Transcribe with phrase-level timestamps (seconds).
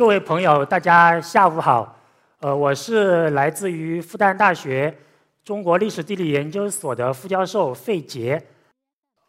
[0.00, 1.94] 各位朋友，大家下午好。
[2.38, 4.96] 呃，我是来自于复旦大学
[5.44, 8.42] 中国历史地理研究所的副教授费杰。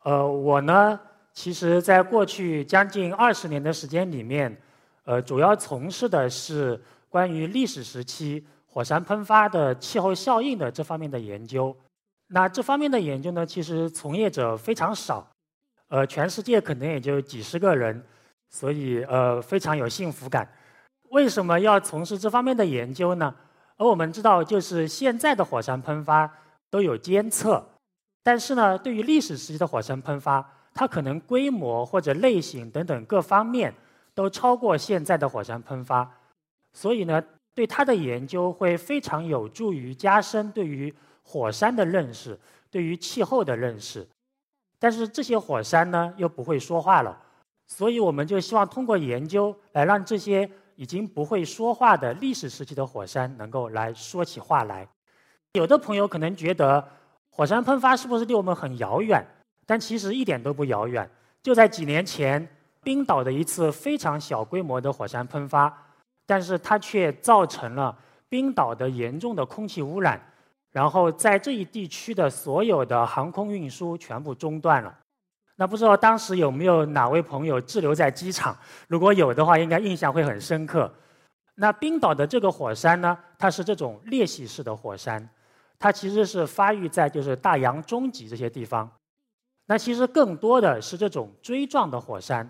[0.04, 0.97] 呃，我呢，
[1.34, 4.57] 其实在过去将近二十年的时间里面，
[5.04, 11.76] 呃，主要从事的是关于历史时期火山喷发的气候效应的这方面的研究。
[12.27, 15.27] 那这方面的研究呢，其实从业者非常少，
[15.90, 18.02] 呃，全世界可能也就几十个人，
[18.49, 20.48] 所以呃，非常有幸福感。
[21.11, 23.35] 为什么要从事这方面的研究呢？
[23.75, 26.31] 而我们知道，就是现在的火山喷发
[26.70, 27.61] 都有监测，
[28.23, 33.73] 但是呢，对于历史时期的火山喷发，它可能规模或者类型等等各方面
[34.13, 36.09] 都超过现在的火山喷发，
[36.71, 37.21] 所以呢，
[37.53, 42.39] 对它的研究会非常有助于加深对于火山的认识，
[42.70, 44.07] 对于气候的认识。
[44.79, 47.21] 但是这些火山呢，又不会说话了，
[47.67, 50.49] 所以我们就希望通过研究来让这些。
[50.82, 54.87] 已经不会说话的历史时期的火山能够来说起话来。
[55.54, 56.84] 有的朋友可能觉得
[57.29, 59.24] 火山喷发是不是离我们很遥远？
[59.68, 61.07] 但其实一点都不遥远。
[61.43, 62.49] 就在几年前，
[62.82, 65.72] 冰岛的一次非常小规模的火山喷发，
[66.25, 67.96] 但是它却造成了
[68.28, 70.19] 冰岛的严重的空气污染，
[70.72, 74.97] 然后在这一地区的所有的航空运输全部中断了。
[75.62, 78.57] 那不知道当时有没有哪位朋友滞留在机场？
[78.88, 80.91] 如果有的话，应该印象会很深刻。
[81.53, 85.29] 那冰岛的这个火山呢，它是这种裂隙式的火山，
[85.78, 88.90] 它其实是发育在就是大洋中脊这些地方。
[89.68, 92.50] 那其实更多的是这种锥状的火山。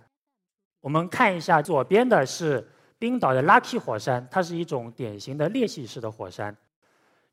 [0.79, 2.65] 我们看一下，左边的是
[2.97, 6.55] 冰岛的 Lucky 火山，它是一种典型的裂隙式的火山。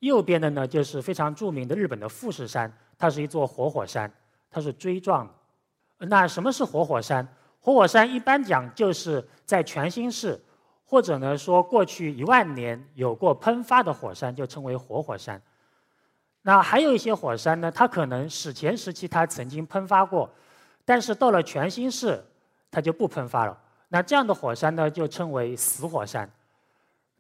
[0.01, 4.13] 右边的呢，就是非常著名的日本的富士山，它是一座活火山，
[4.51, 5.35] 它是锥状的。
[5.99, 7.27] 那什么是活火山？
[7.61, 10.41] 活火山一般讲就是在全新世，
[10.85, 15.43] 或者呢说过去一万年有过喷发的火山，就称为活火山。
[16.43, 20.31] 那还有一些火山呢，它可能史前时期它曾经喷发过，
[20.85, 22.25] 但是到了全新世
[22.71, 23.59] 它就不喷发了。
[23.89, 26.31] 那这样的火山呢就称为死火山。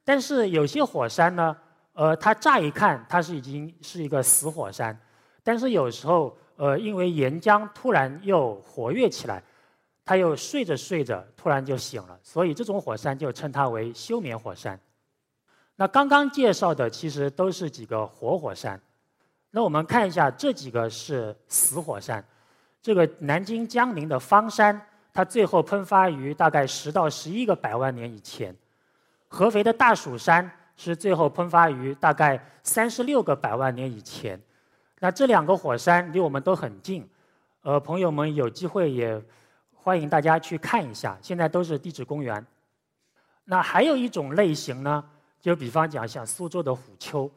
[0.04, 1.56] 但是有些火山呢，
[1.94, 4.98] 呃，它乍一看它是已经是一个死火山，
[5.42, 6.34] 但是有时候。
[6.58, 9.40] 呃，因为岩浆突然又活跃起来，
[10.04, 14.78] 它又睡着睡着突然就醒了，所以这种火山就称它为休眠火山。
[15.76, 18.80] 那刚刚介绍的其实都是几个活火山，
[19.52, 22.24] 那我们看一下这几个是死火山。
[22.82, 28.52] 这个南京江陵的方山，它最后喷发于大概十到十一个百万年以前；
[29.28, 34.40] 合肥的大蜀山是最后喷发于大概三十六个百万年以前。
[35.00, 37.08] 那这两个火山离我们都很近，
[37.62, 39.20] 呃，朋友们有机会也
[39.72, 41.16] 欢迎大家去看一下。
[41.22, 42.44] 现在都是地质公园。
[43.44, 45.04] 那还有一种类型呢，
[45.40, 47.30] 就比方讲像苏州的虎丘。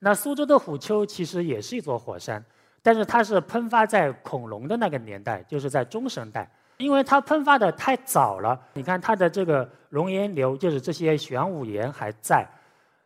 [0.00, 2.44] 那苏州的虎丘其实也是一座火山，
[2.82, 6.50] 但是它是喷发在恐龙的那个年代，就是在中生代。
[6.78, 12.44] 因为它喷发的太早了，你看它的这个熔岩流，就是这些玄武岩还在，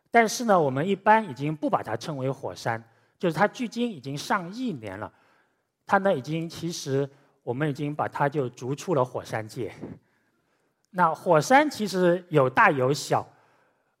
[0.09, 2.83] 但是呢，我们一般已经不把它称为火山。
[3.19, 5.11] 就是它距今已经上亿年了，
[5.85, 7.07] 它呢已经其实
[7.43, 9.71] 我们已经把它就逐出了火山界。
[10.91, 13.27] 那火山其实有大有小，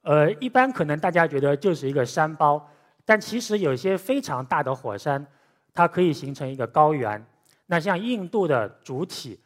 [0.01, 2.65] 呃，一般可能大家觉得就是一个山包，
[3.05, 5.23] 但其实有些非常大的火山，
[5.73, 7.23] 它可以形成一个高原。
[7.67, 9.39] 那像印度的主体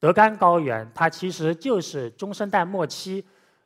[0.00, 3.24] 德干高原，它其实就是中生代末期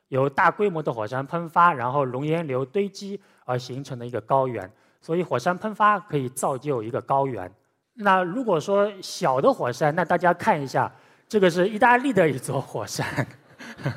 [0.09, 4.71] 由大规模的火山喷发，然后熔岩流堆积而形成的一个高原。
[5.03, 7.51] 所以火山喷发可以造就一个高原。
[7.95, 10.89] 那如果说小的火山，那大家看一下，
[11.27, 13.05] 这个是意大利的一座火山。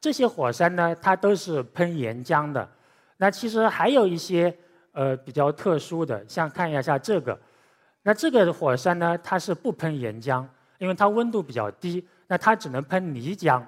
[0.00, 2.68] 这些火山呢，它都是喷岩浆的。
[3.16, 4.56] 那其实还有一些
[4.92, 7.36] 呃比较特殊的，像看一下这个。
[8.02, 10.46] 那这个火山呢，它是不喷岩浆，
[10.78, 13.60] 因为它温度比较低，那它只能喷泥浆，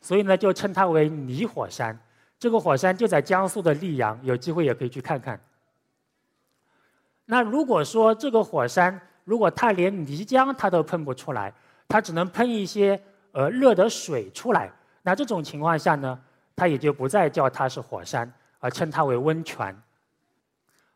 [0.00, 2.00] 所以呢就称它为泥火山。
[2.42, 5.40] 这个火山就在江苏的溧阳，有机会也可以去看看。
[7.26, 11.54] 那如果说这个火山，如果它连泥浆它都喷不出来，
[11.86, 13.00] 它只能喷一些
[13.30, 14.68] 呃热的水出来，
[15.02, 16.18] 那这种情况下呢，
[16.56, 18.28] 它也就不再叫它是火山，
[18.58, 19.80] 而称它为温泉。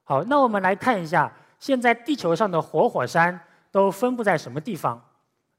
[0.02, 3.38] 好，那我们来看一下，现在地球上的活火山
[3.70, 5.00] 都分布在什么地方？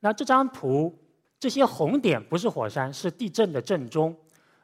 [0.01, 0.93] 那这张图，
[1.39, 4.13] 这些红点不是火山，是地震的震中。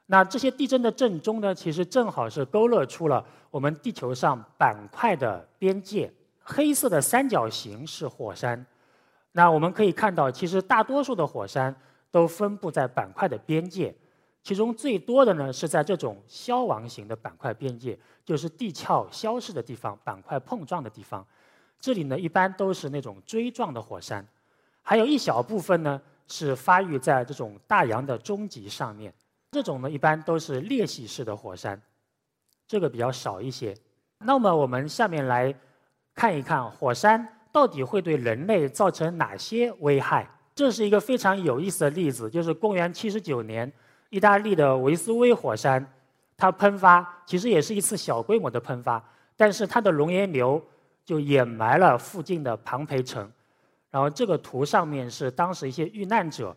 [0.05, 6.11] 那这些地震的震中呢，其实正好是勾勒出了我们地球上板块的边界。
[6.43, 8.65] 黑色的三角形是火山。
[9.31, 11.73] 那我们可以看到，其实大多数的火山
[12.11, 13.95] 都分布在板块的边界，
[14.43, 21.25] 其中最多的呢是在这种消亡型的板块边界，就是地壳消失的地方，板块碰撞的地方。
[21.79, 24.27] 这里呢一般都是那种锥状的火山，
[24.81, 29.13] 还有一小部分呢是发育在这种大洋的中极上面。
[29.53, 31.79] 这种呢一般都是裂隙式的火山，
[32.67, 33.77] 这个比较少一些。
[34.17, 35.53] 那么我们下面来
[36.15, 40.27] 看一看火山到底会对人类造成哪些危害。
[40.55, 43.71] 这是一个非常有意思的例子，就是公元七十九年，
[44.09, 45.85] 意大利的维斯威火山，
[46.35, 49.03] 它喷发，其实也是一次小规模的喷发，
[49.37, 50.59] 但是它的熔岩流
[51.05, 53.31] 就掩埋了附近的庞培城。
[53.91, 56.55] 然后这个图上面是当时一些遇难者。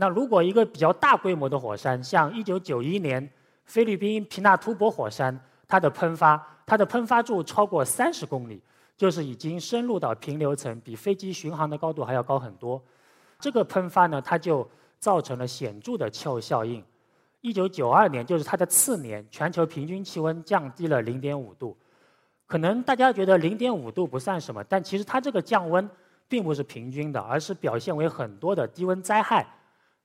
[0.00, 3.30] 那如果一个比较大规模的火山，像一九九一年
[3.66, 5.38] 菲律宾皮纳图博火山，
[5.68, 8.62] 它的喷发，它的喷发柱超过三十公里，
[8.96, 12.82] 就是已经深入到平流层，比飞机巡航的高度还要高很多。
[13.38, 14.66] 这个喷发呢，它就
[14.98, 16.82] 造成了显著的气候效应。
[17.42, 21.76] 一九九二年，就是它的次年，全球平均气温降低了零点五度。
[22.46, 25.86] 可能大家觉得零点五度不算什么，但其实它这个降温
[26.26, 29.46] 并不是平均的，而是表现为很多的低温灾害。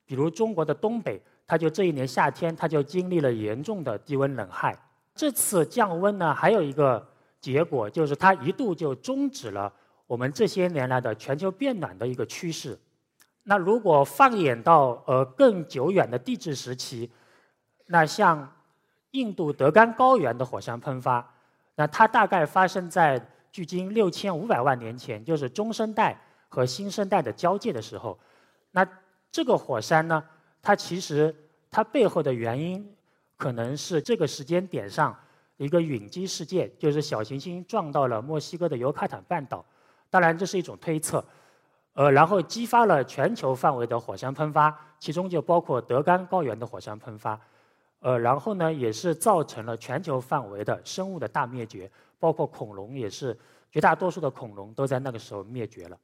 [0.06, 4.78] 比如中国的东北，它就这一年夏天，它就经历了严重的低温冷害。
[5.14, 7.06] 这次降温呢，还有一个
[7.40, 9.72] 结果，就是它一度就终止了
[10.06, 12.78] 我们这些年来的全球变暖的一个趋势。
[13.42, 17.10] 那如果放眼到呃更久远的地质时期，
[17.86, 18.52] 那像
[19.12, 21.34] 印度德干高原的火山喷发，
[21.76, 28.18] 那它大概发生在距今六千五百万年前，就是中生代和新生代的交界的时候。
[28.72, 28.86] 那
[29.36, 30.24] 这个火山呢，
[30.62, 31.34] 它其实
[31.70, 32.90] 它背后的原因
[33.36, 35.14] 可能是这个时间点上
[35.58, 39.62] 一个陨击事件，就是小行星撞到了墨西哥的尤卡坦半岛。
[40.08, 41.22] 当然，这是一种推测。
[41.92, 47.38] 呃，然后激发了全球范围的火山喷发，其中就包括德干高原的火山喷发，
[48.00, 53.38] 呃，然后呢，也是造成了全球范围的生物的大灭绝，包括恐龙也是，
[53.70, 55.98] 绝大多数的恐龙都在那个时候灭绝了。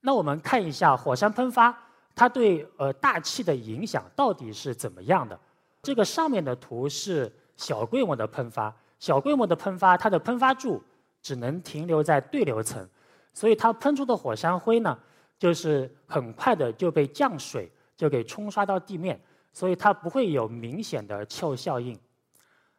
[0.00, 1.87] 那我们看一下火山喷发，
[2.18, 5.38] 它对呃大气的影响到底是怎么样的？
[5.80, 10.82] 这个上面的图是小规模的喷发，小规模的喷发，它的喷发柱
[11.22, 12.84] 只能停留在对流层。
[13.32, 14.98] 所以它喷出的火山灰呢，
[15.38, 19.20] 就是很快的就被降水就给冲刷到地面，
[19.52, 21.96] 所以它不会有明显的气候效应。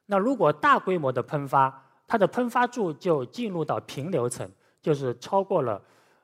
[0.05, 4.45] 那如果大规模的喷发，它的喷发柱就进入到平流层，
[4.81, 5.81] 就是超过了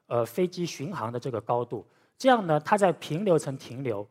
[0.08, 1.86] 呃飞机巡航的这个高度，
[2.18, 4.08] 这样呢，它在平流层停留，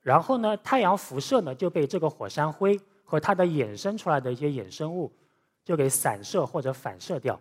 [0.00, 5.12] 然后呢，太阳辐射呢就被这个火山灰和它的衍生出来的一些衍生物
[5.64, 7.40] 就给散射或者反射掉。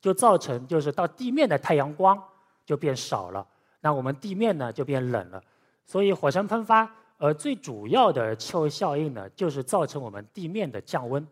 [0.00, 2.22] 就造成就是到地面的太阳光
[2.66, 3.46] 就变少了，
[3.80, 5.42] 那我们地面呢就变冷了，
[5.86, 6.86] 所以火山喷发
[7.16, 11.26] 呃最主要的气候效应呢就是造成我们地面的降温。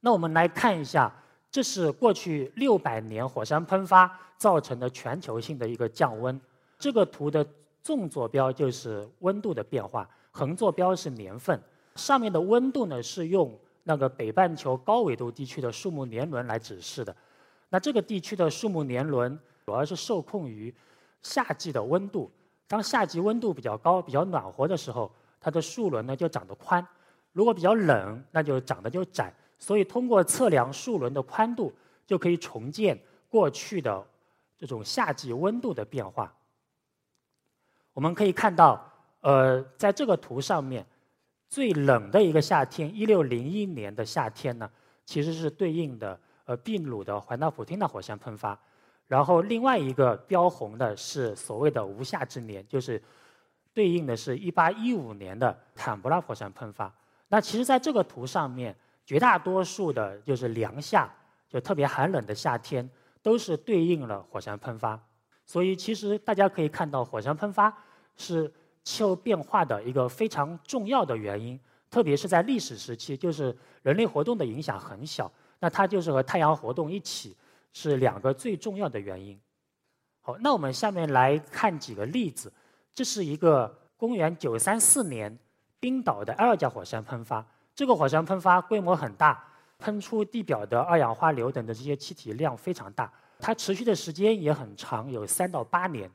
[0.00, 1.14] 那我们来看一下，
[1.50, 6.40] 这是过去六百年火山喷发造成的全球性的一个降温。
[6.82, 7.46] 这个图的
[7.80, 11.62] 纵坐标就是温度的变化，横坐标是年份。
[11.94, 17.14] 上面的温度呢是用那个北半球高纬度地区的树木年轮来指示的。
[17.68, 20.74] 那这个地区的树木年轮主要是受控于
[21.22, 22.28] 夏季的温度。
[22.66, 25.08] 当夏季温度比较高、比较暖和的时候，
[25.40, 26.84] 它的树轮呢就长得宽；
[27.32, 29.32] 如果比较冷，那就长得就窄。
[29.56, 31.72] 所以通过测量树轮的宽度，
[32.08, 34.04] 就可以重建过去的
[34.58, 36.34] 这种夏季温度的变化。
[37.92, 38.82] 我们可以看到，
[39.20, 40.86] 呃，在这个图上面，
[41.48, 44.70] 最冷的一个夏天，一六零一年的夏天呢，
[45.04, 46.18] 其实是对应的。
[46.44, 48.58] 呃，秘鲁的环纳普汀的火山喷发，
[49.06, 53.00] 然后另外一个标红的是所谓的无夏之年，就是
[53.72, 56.92] 对应的是一八一五年的坦布拉火山喷发。
[57.28, 61.08] 那其实，在这个图上面，绝大多数的就是凉夏，
[61.48, 62.90] 就特别寒冷的夏天，
[63.22, 65.00] 都是对应了火山喷发。
[65.52, 67.70] 所以，其实大家可以看到，火山喷发
[68.16, 68.50] 是
[68.82, 75.30] 气候变化的一个非常重要的原因，特别是在历史时期，就是人类活动的影响很小。
[75.58, 77.36] 那它就是和太阳活动一起
[77.74, 79.38] 是两个最重要的原因。
[80.22, 82.50] 好，那我们下面来看几个例子。
[82.94, 85.38] 这是一个公元934年
[85.78, 87.44] 冰岛的埃尔加火山喷发。
[87.74, 89.44] 这个火山喷发规模很大，
[89.78, 93.12] 喷出地表的二氧化硫等的这些气体量非常大。
[93.42, 96.08] 它持续的时间也很长，有三到八年。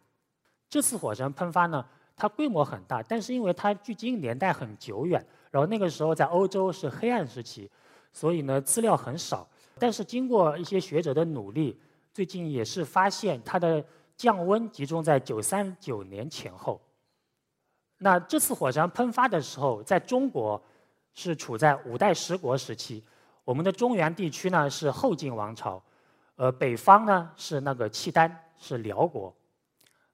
[0.69, 7.69] 这次火山喷发呢，它规模很大，但是因为它距今年代很久远，然后那个时候在欧洲是黑暗时期。
[8.13, 9.45] 所以呢，资料很少，
[9.77, 11.77] 但是经过一些学者的努力，
[12.13, 13.83] 最近也是发现它的
[14.15, 16.79] 降温集中在九三九年前后。
[17.97, 20.59] 那这次火山喷发的时候，在中国
[21.13, 23.03] 是处在五代十国时期，
[23.43, 25.83] 我们的中原地区呢是后晋王朝，
[26.37, 29.35] 呃，北方呢是那个契丹，是辽国。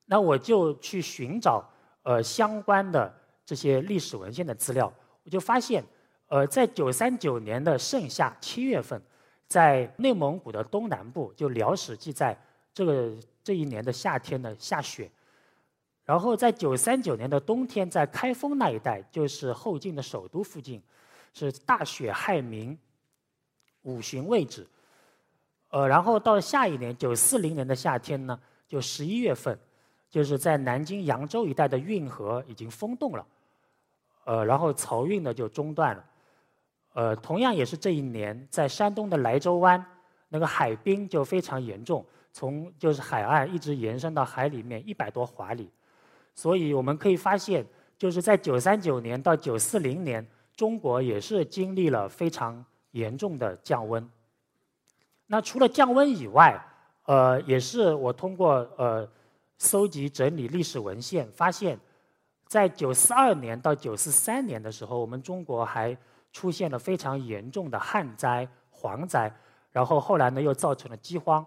[0.05, 1.63] 那我就去寻找
[2.03, 3.13] 呃相关的
[3.45, 4.91] 这些历史文献的资料，
[5.23, 5.83] 我就发现，
[6.27, 9.01] 呃，在九三九年的盛夏七月份，
[9.47, 12.37] 在内蒙古的东南部，就辽史记载，
[12.73, 13.13] 这个
[13.43, 15.11] 这一年的夏天呢下雪。
[16.05, 20.81] 然后在九三九年的冬天，在开封那一带，就是后晋的首都附近，
[21.33, 22.77] 是大雪害民，
[23.83, 24.67] 五旬未止。
[25.73, 29.57] 呃，然后到下一年九四零年的夏天呢，就十一月份，
[30.07, 33.25] 就是在南京扬州一带的运河已经封冻了，
[34.25, 36.05] 呃，然后漕运呢就中断了。
[36.93, 39.83] 呃，同样也是这一年，在山东的莱州湾，
[40.29, 45.71] 那个海冰就非常严重，从就是海岸一直延伸到海里面一百多华里。
[46.35, 47.65] 所以我们可以发现，
[47.97, 50.23] 就是在九三九年到九四零年，
[50.55, 54.07] 中国也是经历了非常严重的降温。
[55.33, 56.63] 那除了降温以外，
[57.05, 59.09] 呃，也是我通过呃
[59.57, 61.75] 搜集整理历史文献，发现，
[62.45, 65.97] 在九四二年到九四三年的时候，我们中国还
[66.31, 69.33] 出现了非常严重的旱灾、蝗灾，
[69.71, 71.43] 然后后来呢又造成了饥荒。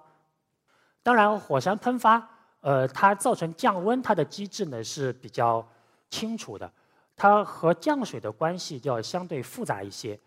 [1.05, 2.29] 当然，火山喷发。
[2.63, 5.65] 呃，它造成降温，它的机制呢是比较
[6.11, 6.69] 清楚的，
[7.15, 10.19] 它和降水的关系就要相对复杂一些。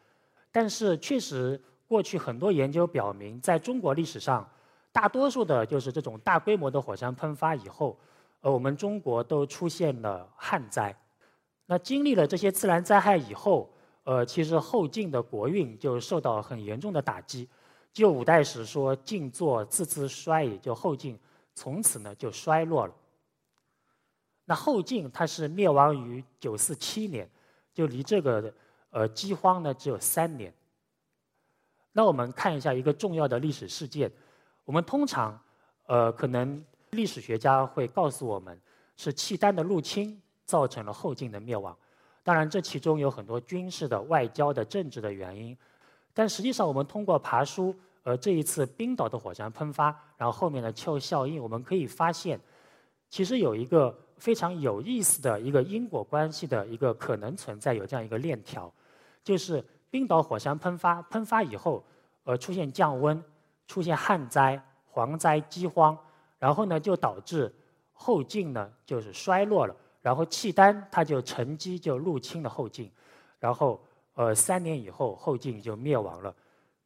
[0.49, 4.47] 但是确实，过去很多研究表明，在中国历史上，
[4.91, 7.97] 大多数的就是这种大规模的火山喷发以后，
[8.41, 10.95] 呃，我们中国都出现了旱灾。
[11.65, 17.49] 那经历了这些自然灾害以后，呃，其实后晋的国运就受到很严重的打击。
[17.91, 21.19] 就五代史说“晋作自兹衰”，也就后晋。
[21.55, 22.93] 从此呢就衰落了。
[24.45, 27.27] 那后晋它是灭亡于九四七年，
[27.73, 28.53] 就离这个
[28.91, 30.53] 呃饥荒呢只有三年。
[31.99, 34.09] 那我们看一下一个重要的历史事件，
[34.63, 35.37] 我们通常
[35.85, 38.57] 呃可能历史学家会告诉我们
[38.95, 41.77] 是契丹的入侵造成了后晋的灭亡，
[42.23, 45.57] 当然这其中有很多军事的、外交的、政治的原因，
[46.13, 47.75] 但实际上我们通过爬书。
[48.03, 52.39] 而这一次冰岛的火山喷发，然后后面的气候效应，我们可以发现，
[53.09, 58.73] 其实有一个非常有意思的一个因果关系的一个可能存在，有这样一个链条，
[59.21, 61.83] 就是冰岛火山喷发，喷发以后，
[62.23, 63.23] 呃，出现降温，
[63.67, 64.61] 出现旱灾、
[64.93, 65.97] 蝗灾、饥荒，
[66.37, 67.53] 然后呢，就导致
[67.91, 72.91] 后晋呢就是衰落了，然后契丹他就乘机就入侵了后晋，
[73.39, 73.79] 然后
[74.13, 76.33] 呃三年以后后晋就灭亡了。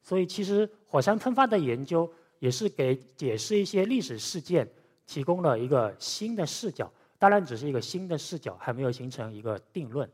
[0.02, 4.68] 所以，其实火山喷发的研究也是给解释一些历史事件
[5.06, 6.92] 提供了一个新的视角。
[7.18, 10.06] 当然，只是一个新的视角，还没有形成一个定论。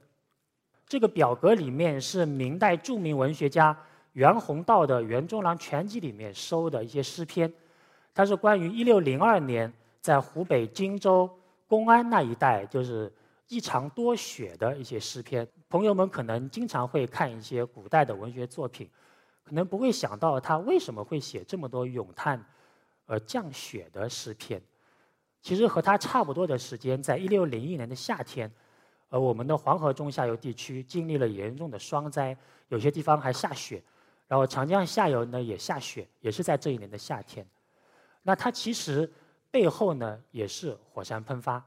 [0.90, 3.78] 这个表格里面是明代著名文学家
[4.14, 7.50] 袁宏道的《袁中郎全集》里面收的一些诗篇，
[8.12, 11.30] 它是关于1602年在湖北荆州
[11.68, 13.12] 公安那一带就是
[13.46, 15.46] 异常多雪的一些诗篇。
[15.68, 18.90] 朋友们可能经常会看一些古代的文学作品。
[19.44, 22.44] 可能不会想到他为什么会写这么多咏叹，
[23.06, 24.60] 呃降雪的诗篇。
[25.40, 28.50] 其实和他差不多的时间，在一六零一年的夏天，
[29.10, 32.34] 而我们的黄河中下游地区经历了严重的霜灾，
[32.68, 33.82] 有些地方还下雪，
[34.26, 37.46] 然后长江下游呢也下雪，也是在这一年的夏天。
[38.22, 39.12] 那它其实
[39.50, 41.62] 背后呢也是火山喷发。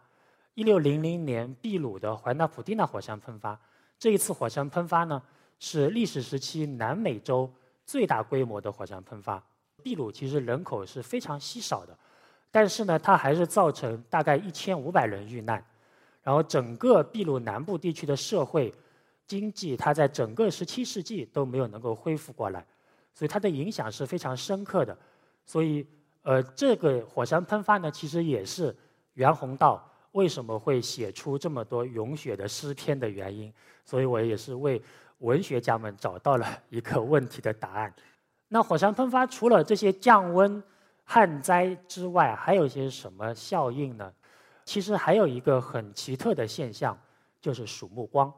[0.56, 3.60] 一六零零年秘鲁的怀纳普蒂纳火山喷发，
[4.00, 5.22] 这一次火山喷发呢
[5.60, 7.52] 是历史时期南美洲。
[7.86, 9.44] 最大规模的火山喷发，
[9.84, 11.94] 秘鲁其实人口是非常稀少的，
[12.50, 15.62] 但是呢，它还是造成大概一千五百人遇难，
[16.24, 18.74] 然后整个秘鲁南部地区的社会
[19.28, 22.66] 经济，它在整个十七世纪都没有能够恢复过来，
[23.14, 24.98] 所以它的影响是非常深刻的。
[25.46, 25.86] 所以，
[26.24, 28.76] 呃，这个火山喷发呢，其实也是
[29.14, 33.54] 袁宏道为什么会写出这么多咏雪的诗篇的原因。
[33.86, 34.82] 所以我也是为。
[35.20, 37.94] 文学家们找到了一个问题的答案。
[38.50, 40.62] 那火山喷发除了这些降温、
[41.06, 44.12] 旱灾之外，还有一些什么效应呢？
[44.66, 46.98] 其实还有一个很奇特的现象，
[47.42, 48.34] 就是鼠目光。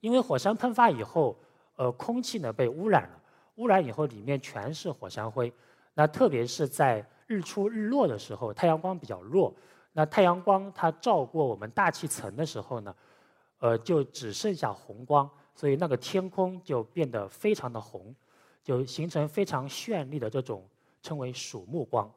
[0.00, 1.36] 因为火山喷发以后，
[1.76, 3.20] 呃，空气呢被污染了，
[3.56, 5.52] 污染以后里面全是火山灰。
[5.94, 9.52] 那特别是在日出日落的时候，太阳光比较弱，
[9.92, 12.94] 那太阳光它照过我们大气层的时候呢？
[13.58, 18.14] 呃，就只剩下红光，所以那个天空就变得非常的红，
[18.62, 20.64] 就形成非常绚丽的这种
[21.02, 22.08] 称为鼠目光。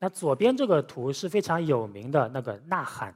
[0.00, 3.14] 那左边这个图是非常有名的那个呐喊，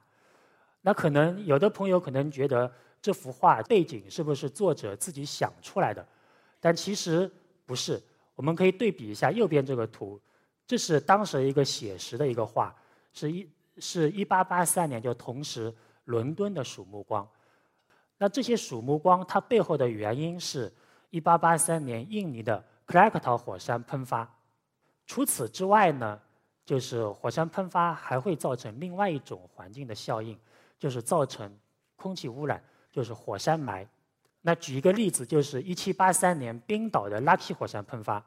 [0.83, 2.71] 那可能有的朋友可能觉得
[3.03, 6.07] 这幅画背景是不是作者自己想出来的？
[6.61, 7.29] 但其实
[7.67, 8.00] 不是。
[8.37, 10.21] 我们可以对比一下右边这个图，
[10.67, 12.75] 这是当时一个写实的一个画，
[13.12, 13.49] 是一
[13.79, 15.73] 是一八八三年就同时
[16.07, 17.26] 伦敦的曙目光。
[18.19, 20.73] 那这些曙目光它背后的原因是
[21.11, 24.29] 一八八三年印尼的克拉克陶火山喷发。
[25.07, 26.21] 除此之外呢，
[26.64, 30.38] 就是火山喷发还会造成另外一种环境的效应。
[30.76, 31.50] 就是造成
[31.97, 33.87] 空气污染，就是火山霾。
[34.42, 38.23] 那举一个例子，就是1783年冰岛的 Lucky 火山喷发。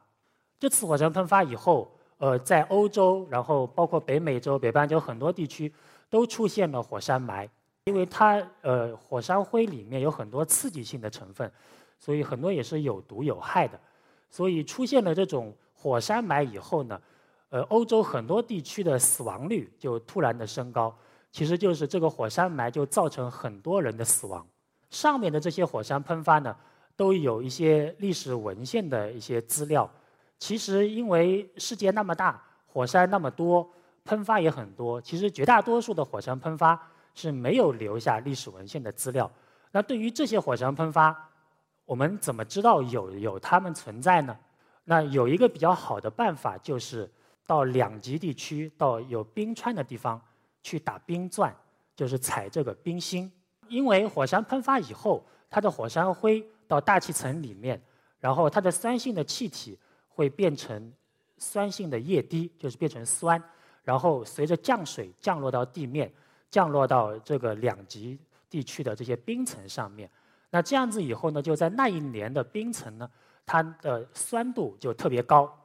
[0.58, 5.72] 这次火山喷发以后，呃，在欧洲，然后包括北美洲、北半球很多地区
[6.10, 7.48] 都出现了火山霾，
[7.84, 11.52] 因为它呃火山灰里面有很多刺激性的成分，
[12.00, 13.80] 所以很多也是有毒有害的。
[14.32, 17.00] 所以出现了这种火山霾以后呢，
[17.50, 20.96] 呃，欧洲很多地区的死亡率就突然的升高。
[21.32, 24.46] 其实就是这个火山埋就造成很多人的死亡。
[24.90, 26.56] 上面的这些火山喷发呢，
[26.96, 29.90] 都有一些历史文献的一些资料。
[30.40, 33.70] 其实因为世界那么大，火山那么多，
[34.04, 35.00] 喷发也很多。
[35.02, 36.80] 其实绝大多数的火山喷发
[37.14, 39.30] 是没有留下历史文献的资料。
[39.72, 41.16] 那对于这些火山喷发，
[41.86, 44.36] 我们怎么知道有有它们存在呢？
[44.86, 47.10] 那有一个比较好的办法，就是
[47.48, 50.22] 到两极地区，到有冰川的地方。
[50.64, 51.56] 去打冰钻，
[51.96, 53.32] 就是采这个冰芯。
[53.70, 57.82] 因为火山喷发以后，它的火山灰到大气层里面，
[58.20, 60.92] 然后它的酸性的气体会变成
[61.38, 63.42] 酸性的液滴，就是变成酸，
[63.82, 66.12] 然后随着降水降落到地面，
[66.50, 70.10] 降落到这个两极地区的这些冰层上面。
[70.50, 73.10] 那这样子以后呢，就在那一年的冰层呢，
[73.46, 75.58] 它的酸度就特别高。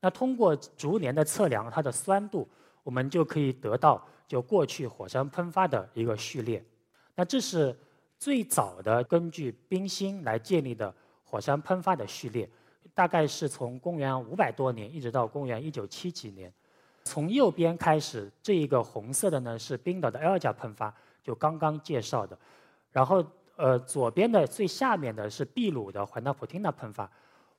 [0.00, 2.48] 那通过逐年的测量它的酸度，
[2.82, 4.04] 我们就可以得到。
[4.26, 6.64] 就过去火山喷发的一个序列，
[7.16, 7.76] 那这是
[8.16, 12.48] 最早的根据冰芯来建立的火山喷发的序列，
[12.94, 16.52] 大概是从公元五百多年一直到公元一九七几年。
[17.02, 22.38] 从右边开始，这一个红色的呢是冰岛的 L 加喷发，就刚刚介绍的。
[22.92, 23.24] 然后
[23.56, 27.10] 呃左边的最下面的是秘鲁的环纳普汀纳喷发，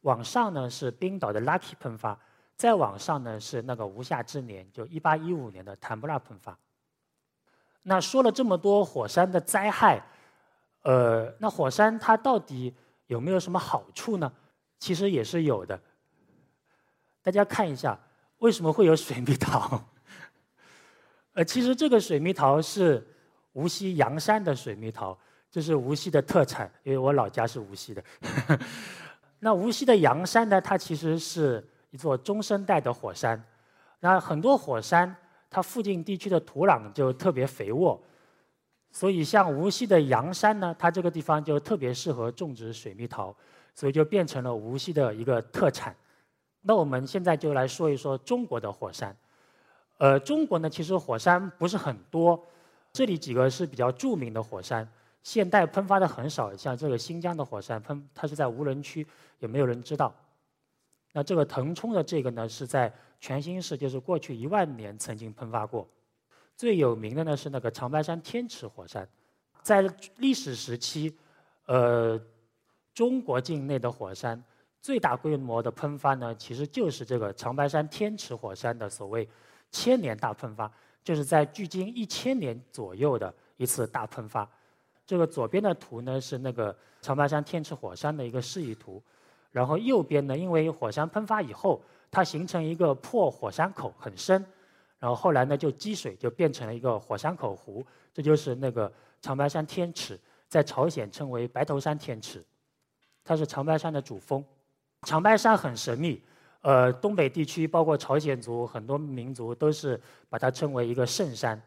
[0.04, 2.18] 往上呢是冰岛的 Lucky 喷发。
[2.62, 6.56] 再往上呢是那个无夏之年，就一八一五年的坦布拉喷发。
[7.82, 10.00] 那说了这么多火山的灾害，
[10.84, 12.72] 呃，那火山它到底
[13.08, 14.32] 有没有什么好处呢？
[14.78, 15.82] 其实也是有的。
[17.24, 18.00] 大家看一下，
[18.38, 19.84] 为什么会有水蜜桃？
[21.34, 23.04] 呃，其实这个水蜜桃是
[23.54, 25.18] 无锡阳山的水蜜桃，
[25.50, 28.04] 这是无锡的特产，因为我老家是无锡的。
[29.40, 31.68] 那无锡的阳山呢，它其实是。
[31.92, 33.42] 一座中生代的火山，
[34.00, 35.16] 那很多火山，
[35.50, 38.02] 它附近地区的土壤就特别肥沃，
[38.92, 43.36] 所以像无锡的阳山呢，它这个地方就特别适合种植水蜜桃，
[43.76, 45.96] 所以就变成了无锡的一个特产。
[46.62, 49.16] 那我们现在就来说一说中国的火山。
[49.98, 52.42] 呃，中国呢，其实火山不是很多，
[52.92, 54.88] 这里几个是比较著名的火山，
[55.24, 59.06] 现代喷发的很少，像这个新疆的火山喷，它是在无人区，
[59.40, 60.14] 也没有人知道。
[61.14, 65.88] 那这个腾冲的这个呢，是在全新世，就是过去一万年曾经喷发过。
[66.56, 69.08] 最有名的呢是那个长白山天池火山，
[69.62, 69.82] 在
[70.18, 71.16] 历史时期，
[71.66, 72.20] 呃，
[72.94, 74.42] 中国境内的火山
[74.80, 79.28] 最大规模的喷发呢，其实就是这个长白山天池火山的所谓
[79.70, 80.72] 千年大喷发，
[81.04, 84.48] 就是在距今一千年左右的一次大喷发。
[85.06, 89.02] 这个左边的图呢是那个长白山天池火山的一个示意图。
[89.52, 94.46] 然后右边呢，因为火山喷发以后，它形成一个破火山口很深，
[94.98, 98.90] 然后后来呢就积水，就变成了一个火山口湖，这就是那个
[99.22, 102.42] 长白山天池，在朝鲜称为白头山天池，
[103.26, 104.44] 它是长白山的主峰。
[105.02, 106.22] 长白山很神秘，
[106.62, 111.62] 呃，东北地区包括朝鲜族很多民族都是把它称为一个圣山，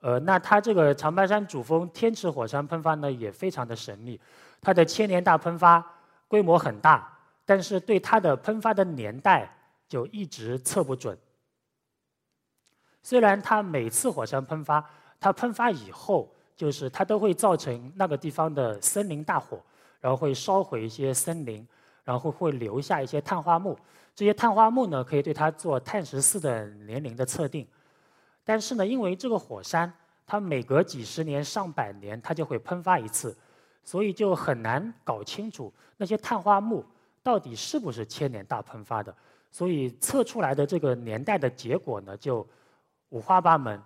[0.00, 4.20] 呃，那它这个长白山主峰天池火山喷发呢也非常的神秘，
[4.60, 5.84] 它的千年大喷发。
[6.30, 7.12] 规模很大，
[7.44, 9.52] 但是对它的喷发的年代
[9.88, 11.18] 就一直测不准。
[13.02, 14.88] 虽然它每次火山喷发，
[15.18, 19.60] 它喷发以后，就是它都会造成那个地方的森林大火，
[20.00, 21.66] 然后会烧毁一些森林，
[22.04, 23.76] 然后会留下一些碳化木。
[24.14, 27.66] 这些碳化木呢，可以对它做碳十四的年龄的测定。
[28.44, 29.92] 但是呢，因为这个火山，
[30.24, 33.36] 它每隔几十年、上百年，它就会喷发一次。
[33.90, 36.84] 所以就很难搞清楚那些碳化木
[37.24, 39.12] 到底是不是千年大喷发的，
[39.50, 42.46] 所以测出来的这个年代的结果呢就
[43.08, 43.82] 五花八门。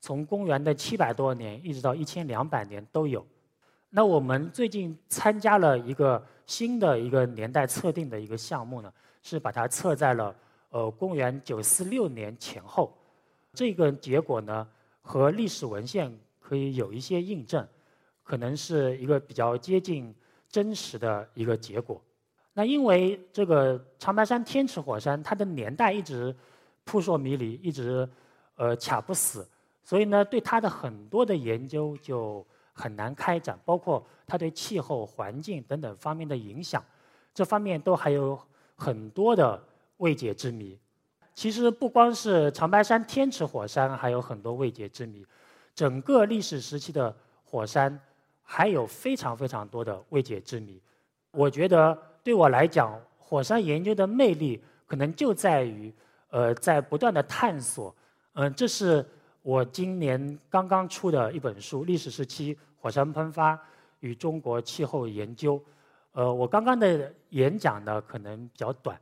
[0.00, 3.24] 从公元的七百多年一直到一千两百年都有。
[3.90, 10.34] 那我们最近参加了一个新的一个年代测定的一个项目呢，是把它测在了
[10.70, 12.92] 呃公元九四六年前后。
[13.52, 14.66] 这个结果呢
[15.00, 17.64] 和历史文献可以有一些印证，
[18.30, 20.14] 可能是一个比较接近
[20.48, 22.00] 真实的一个结果。
[22.52, 26.32] 那因为这个长白山天池火山它的年代一直
[26.84, 28.08] 扑朔迷离，一直
[28.54, 29.48] 呃卡不死，
[29.82, 32.46] 所以呢对它的很多的研究就。
[32.72, 36.82] 很难开展，包括它对气候、环境等等方面的影响，
[37.34, 38.40] 这方面都还有
[38.74, 39.62] 很多的
[39.98, 40.78] 未解之谜。
[41.34, 45.26] 其实不光是长白山天池火山还有很多未解之谜，
[45.74, 47.14] 整个历史时期的
[47.44, 48.00] 火山
[48.52, 50.82] 还有非常非常多的未解之谜。
[51.30, 55.94] 我觉得对我来讲，火山研究的魅力可能就在于，
[56.30, 57.94] 呃，在不断的探索。
[58.32, 59.06] 嗯，这是
[59.42, 62.52] 我今年刚刚出的一本书《历史时期》。
[62.80, 63.56] 火山喷发
[64.00, 65.62] 与中国气候研究，
[66.12, 68.98] 呃，我刚刚的演讲呢可能比较短，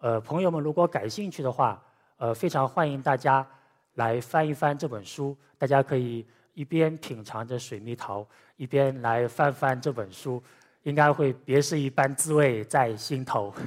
[0.00, 1.80] 呃，朋友们如果感兴趣的话，
[2.18, 3.46] 呃，非常欢迎大家
[3.94, 10.42] 来翻一翻这本书，大家可以一边品尝着水蜜桃，一边来翻翻这本书，
[10.82, 13.54] 应该会别是一般滋味在心头。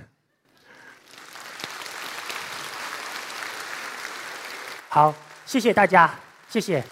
[4.89, 5.13] 好，
[5.45, 6.13] 谢谢大家，
[6.47, 6.83] 谢谢。